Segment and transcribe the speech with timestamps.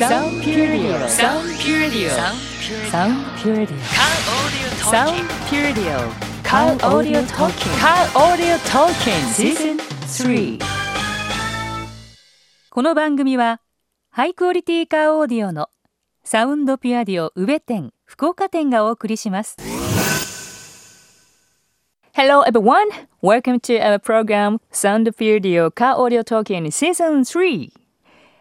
[0.00, 1.06] Sound Pure Radio.
[1.08, 2.08] Sound Pure Radio.
[2.88, 3.76] Sound Pure Radio.
[4.80, 6.12] Sound Pure Radio.
[6.42, 7.70] Car Audio Talking.
[7.78, 9.76] Car Audio Talking Season
[10.08, 10.58] 3.
[12.70, 13.60] この番組は
[14.08, 15.68] ハイクオリティカーオーディオの
[16.24, 19.58] サウンドピュアディオ宇部店福岡店がお送りします。
[22.14, 22.88] Hello everyone.
[23.22, 27.70] Welcome to our program Sound Pure Dio Car Audio Talking Season 3.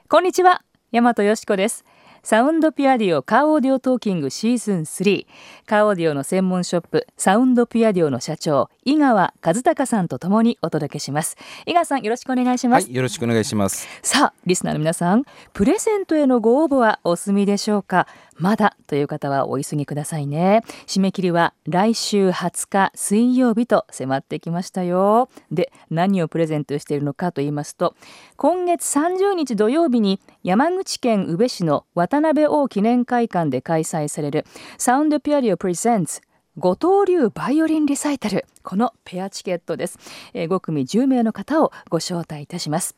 [0.08, 0.64] こんにちは。
[0.92, 1.86] 大和よしこです。
[2.24, 5.26] サウンドピュアディオカーオーディオトーキングシーズン3
[5.66, 11.38] カーオーディオの専門ショップサウンドピュアディオの社長井川和孝さんとともにお届けします。
[11.66, 13.88] 井川さんよろしくお願いします、はい、よろしくお願いします。
[14.02, 18.08] さあリスナーの皆さんプレゼントへのご応募はお済みでしょうか？
[18.40, 20.64] まだという方はお急ぎくださいね。
[20.88, 25.30] 締め切りは来週20日水曜日と迫ってきましたよ。
[25.52, 27.96] で何をプレゼントしているのかと言いますと
[28.38, 34.46] 今月30日土曜日に山口県宇部市の渡辺王記念会館で開催される
[34.78, 36.22] サウンドピュアリオプレゼンツ
[36.58, 38.46] 後藤流バイオリンリサイタル。
[38.64, 39.98] このペアチケットです、
[40.34, 42.96] え、5組10名の方をご招待いたします。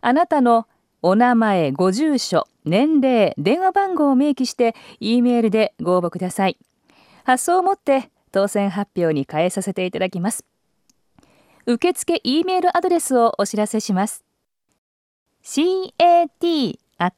[0.00, 0.66] あなたの
[1.00, 6.58] お名前ご住所年齢電話番号を明記して E メールでご応募ください。
[7.24, 10.44] 発送をもって当選発表に変えさせていただきます。
[11.66, 14.24] 受付 E メールアドレスをお知らせします。
[15.44, 17.10] Cat ア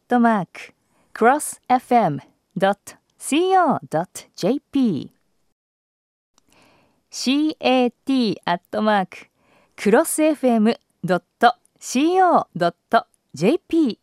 [13.35, 13.99] JP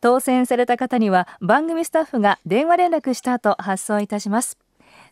[0.00, 4.58] 当選された方には番組スタッフが電話連絡した後発送いたします。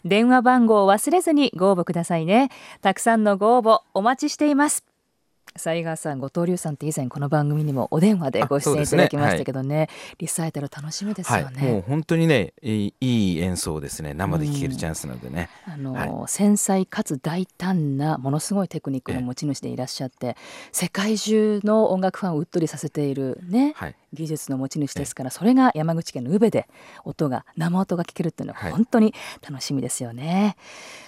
[0.05, 2.51] 電話番号を忘れずにご応募くださいね。
[2.81, 4.90] たくさんのご応募お待ちしています。
[5.57, 14.15] 西川さん後藤龍さんって以前この番組にもお電話でご出演いただきましたけどね、ねはい、リサイタル楽しみですよね、はい、もう本当にねいい演奏ですね。
[14.15, 20.37] 生で聴けるチャンスなのでね、あの、はい、繊細かつ大胆なものすごいテクニックの持ち主でいらっしゃって
[20.73, 23.75] 世界中の音楽ファンをうっとりさせているね、
[24.13, 26.69] 技術の持ち主ですからそれが山口県の宇部で
[27.05, 29.15] 音が生音が聞けるっていうのは本当に
[29.49, 30.57] 楽しみですよね。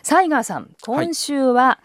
[0.02, 1.80] 西川さん今週は、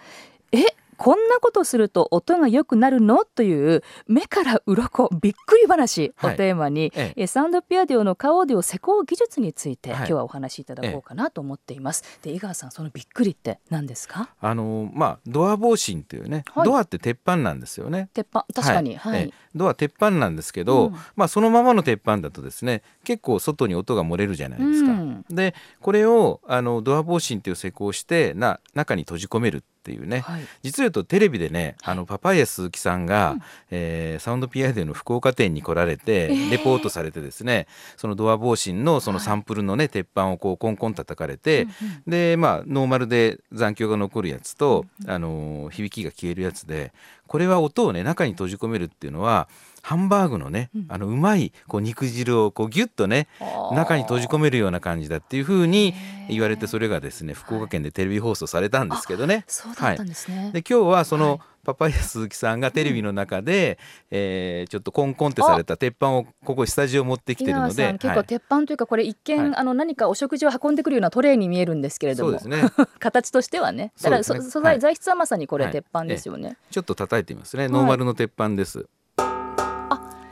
[0.51, 0.63] え？
[0.97, 3.24] こんなことすると音が良くなるの？
[3.24, 12.19] という目から鱗びっくり話をテーマに、はいええ、サウンドピアディオのカオーディオ施工技術について、はい、今日はお話しいただこうかなと思っています。
[12.22, 14.30] で井川さんそのびっくりって何ですか？
[14.41, 18.09] あのまあドア防振というね、はい、ドアって鉄板なんですよね。
[18.13, 24.91] 鉄板確かに、はい、ドア鉄板なんですけど、うん、まあそのままの鉄板だとですね結構外に音が漏れるじゃないですか。
[24.91, 46.91] うん、でこれをあのドア防振という施工をしてな中に閉じ込めるっていうね、はい、実は言うとテレビでねあのパパイヤ鈴木さんが、うん、えー、サウンドピアデの福岡店に来られて、レポートされてですね、そのドア防振のそのサンプルのね、はい、鉄板をこうコンコン叩かれて、うんうん、でまあノーマルで残響が残るやつと、うんうん、あの響きが消えるやつで
[47.27, 49.47] これは音をね中に閉じ込めるっていうのは
[49.81, 53.27] ハンバーグのね、うん、あのうまいこう肉汁をこうギュッとね
[53.73, 55.93] 中に閉じ込めるような感じだっていうふうに
[56.29, 59.45] 言われてそれがですね福岡県でテレビ放送されたんですけどね。
[59.75, 61.39] はい、で今日はその、はい。
[61.67, 63.77] パパイヤ鈴木さんがテレビの中で、
[64.09, 72.63] うん、えー、ちょっとコンコンってされた鉄板をここスタジオ持ってきてるので結構鉄板というかこれ一見、はい、あの何かお食事を運んでくるようなトレーに見えるんですけれどもね、
[72.99, 73.91] 形としてはね。
[74.01, 77.67] だから、ね、素材、はい、材質はまさにこれ鉄板ですよね、ちょっと叩いてみますね。
[77.67, 78.85] ノーマルの鉄板です、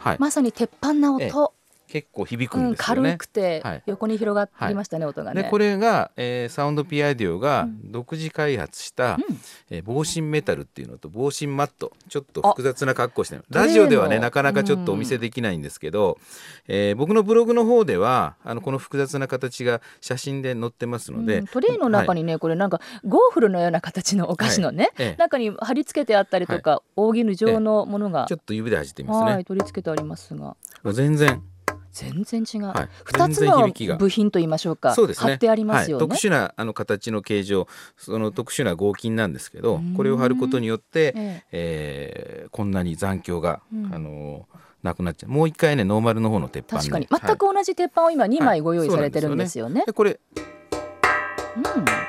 [0.05, 1.54] はい、まさに鉄板な音、
[1.87, 5.43] 結構響くんですよね、うん、軽くて横に広がっていましたね、はい、音がね。
[5.43, 9.23] でこれが、えー、サウンドピアディオが独自開発した、うん、
[9.69, 11.91] えー、防振メタルっていうのと防振マット。
[12.09, 16.17] ちょっと複雑な格好してるラジオではねなかなかちょっとお見せできないんですけど、
[16.67, 30.55] うん、えー、僕のブログの方ではあのこの複雑な形が写真で載ってますので、うん、トレイの中にね、はい、これなんかゴーフルのような形のお菓子のね、はい、中に貼り付けてあったりとか、はい、大絹状のものが、ちょっと指で弾いてみますね、取り付けてありますが。
[30.93, 31.41] 全然
[31.95, 34.93] 全然違う、はい、2つの部品と言いましょうか。
[34.93, 36.03] そうです、ね、貼ってありますよ、ね。
[36.03, 41.43] はい、特殊なあの形の形状その特殊な合金なんですけどこれを貼ることによって、ええ。
[41.51, 44.45] えー、こんなに残響が、うん、あの
[44.83, 45.29] なくなっちゃう。
[45.29, 47.07] もう一回ねノーマルの方の鉄板確かに。
[47.09, 49.81] 全く同じ鉄板を今2枚ご用意されてるんですよね。
[49.81, 50.19] はい、これ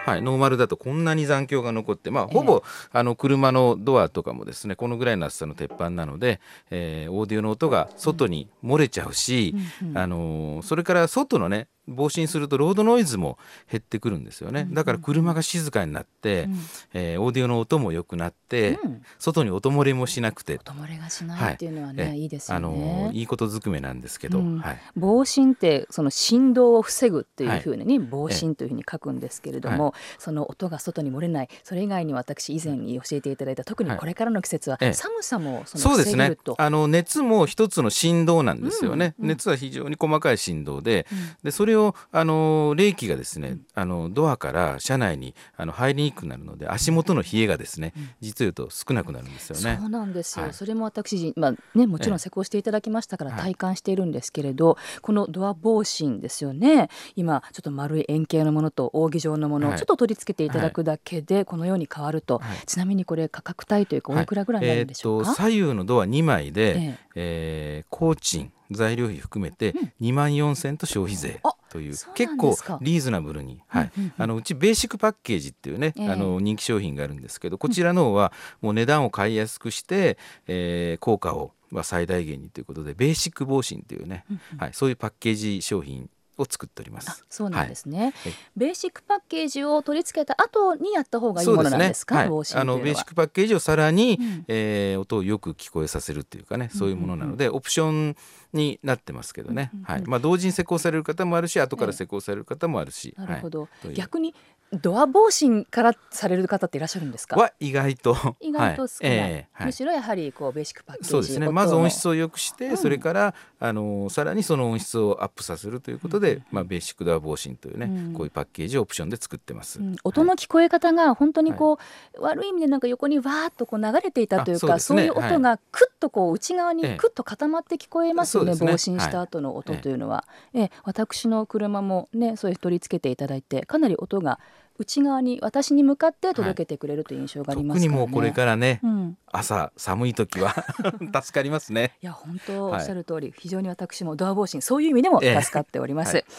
[0.05, 6.41] はい、ノーマルだとこんなに残響が残って、まあ、ほぼ、えー、あの車のドアとかもですねこのぐらいの厚さの鉄板なので、
[6.71, 9.99] えー、オーディオの音が外に漏れちゃうし、うん。
[9.99, 13.39] あのー、それから外のね防振するとロードノイズも
[13.71, 14.69] 減ってくるんですよね。
[14.71, 16.59] だから車が静かになって、うん、
[16.95, 20.55] えー、オーディオの音も良くなって、うん、外に音漏れもしなくて。
[20.55, 22.67] 音漏れがしないっていうのはね、はい、いいですよね。
[22.67, 31.49] あのいいことずくめなんですけど、うん、はい、防振ってその振動を防ぐっていうふうに、防振というふうに書くんですけれども、はい、その音が外に漏れない。
[31.63, 36.37] それ以外に私以前に教えていただいた特にこれからの季節は寒さもそのそうですね。
[36.59, 41.07] あの熱も一つの振動なんですよね、熱は非常に細かい振動で,、
[41.43, 49.79] でそれをあの冷気がですねあのドアから車内にあの入りにくくなるので足元の冷えがですね、実を言うと少なくなるんですよね。
[49.81, 56.89] そうなんですよ、はい、それも私、まあね、もちろん施工していただきましたから体感しているんですけれど、はい、このドア防振ですよね。
[57.15, 71.41] 今ちょっと丸い円形のものと扇状のものをちょっと取り付けていただくだけでこのように変わると、ちなみにこれ価格帯というかおいくらぐらいになるんでしょうか、えー、左右のドア2枚で、えー、えー、工賃材料費含めて2万4千と消費税
[71.71, 84.25] という、結構リーズナブルに、はい、あのうちベーシックパッケージっていうね、あの人気商品があるんですけどこちらの方はもう値段を買いやすくして、えー、効果をまあ最大限にということでベーシック防振っていうね、
[84.59, 87.25] はい、そういうパッケージ商品を作っております。
[87.31, 92.25] そうなんですね、はい、ベーシックパッケージを取り付けた後にやった方がいいものなんですか？
[92.25, 92.43] すねは。
[92.43, 98.17] い、あのベーシックパッケージをさらに、うん、えー、音をよく聞こえさせるっていうかね、そういうものなので、オプション
[98.53, 99.71] になってますけどね。
[99.85, 100.03] はい。
[100.03, 103.15] まあ同時に施工される方もあるし、後から施工される方もあるし。
[103.19, 103.69] なるほど。
[103.95, 104.35] 逆に
[104.73, 107.37] ドア防振からされる方っていらっしゃるんですか？
[107.37, 108.17] は意外と。
[108.41, 109.31] 意外と少ない、はい。
[109.31, 111.49] えー、むしろやはりこうベーシックパッケージそうですね。
[111.51, 121.79] まず音質を良くして、うん、それからあのさらにその音質をアップさせるということで、うん、まあ、ベーシックドア防振というね、うん、こういうパッケージをオプションで作ってます、音の聞こえ方が本当にこ
[122.19, 130.25] う、はい、悪い意味でなんか横にわーっとこう流れていたというかそう、ね,、いう音がくっとこう内側にくっと固まって聞こえますよね、え防振した後の音というのは、
[130.55, 130.71] ええ。
[130.85, 134.41] 私の車もねそういう取り付けていただいてかなり音が
[134.79, 140.55] 内側に私に向かって届けてくれるという印象があります、ねはい、特にもうこれからね、うん、朝寒い時は
[141.23, 141.97] 助かりますね。
[142.03, 146.33] いや本当おっしゃる通り、はい、非常に私もドア防振そういう意味でも助かっております、えーはい、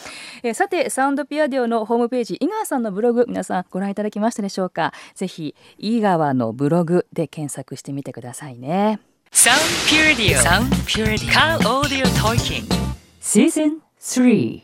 [0.43, 4.93] えー、さてサウンドピアディオのホームページ井川さんのブログ皆さんご覧いただきましたでしょうか？
[5.15, 8.99] ぜひ井川のブログで検索してみてくださいね。
[9.31, 10.41] サウンドピアディオ。
[10.41, 11.33] サウンドピアディオ。
[11.33, 12.75] カーオーディオトーキング
[13.19, 14.61] シーズン3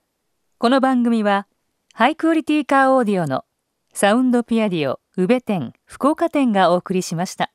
[0.57, 1.47] この番組は
[1.93, 3.43] ハイクオリティカーオーディオの
[3.95, 7.51] サウンドピアディオ宇部店福岡店がお送りしました。